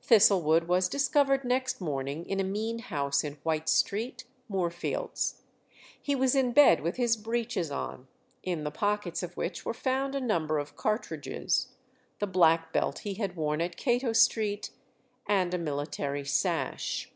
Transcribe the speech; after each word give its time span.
Thistlewood 0.00 0.68
was 0.68 0.88
discovered 0.88 1.42
next 1.42 1.80
morning 1.80 2.24
in 2.26 2.38
a 2.38 2.44
mean 2.44 2.78
house 2.78 3.24
in 3.24 3.38
White 3.42 3.68
Street, 3.68 4.22
Moorfields. 4.48 5.42
He 6.00 6.14
was 6.14 6.36
in 6.36 6.52
bed 6.52 6.80
with 6.82 6.94
his 6.98 7.16
breeches 7.16 7.72
on 7.72 8.06
(in 8.44 8.62
the 8.62 8.70
pockets 8.70 9.24
of 9.24 9.36
which 9.36 9.64
were 9.64 9.74
found 9.74 10.14
a 10.14 10.20
number 10.20 10.60
of 10.60 10.76
cartridges), 10.76 11.72
the 12.20 12.28
black 12.28 12.72
belt 12.72 13.00
he 13.00 13.14
had 13.14 13.34
worn 13.34 13.60
at 13.60 13.76
Cato 13.76 14.12
Street, 14.12 14.70
and 15.26 15.52
a 15.52 15.58
military 15.58 16.24
sash. 16.24 17.10